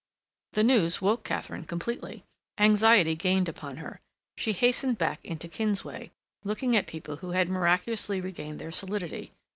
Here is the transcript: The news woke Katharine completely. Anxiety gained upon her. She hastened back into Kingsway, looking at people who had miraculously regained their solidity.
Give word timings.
The 0.53 0.63
news 0.63 0.99
woke 0.99 1.23
Katharine 1.23 1.65
completely. 1.65 2.23
Anxiety 2.57 3.15
gained 3.15 3.47
upon 3.47 3.77
her. 3.77 4.01
She 4.35 4.51
hastened 4.53 4.97
back 4.97 5.23
into 5.23 5.47
Kingsway, 5.47 6.11
looking 6.43 6.75
at 6.75 6.87
people 6.87 7.17
who 7.17 7.33
had 7.37 7.49
miraculously 7.49 8.19
regained 8.19 8.57
their 8.57 8.71
solidity. 8.71 9.31